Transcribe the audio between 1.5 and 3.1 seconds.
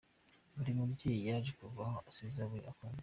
kuhava, asize abe akunda.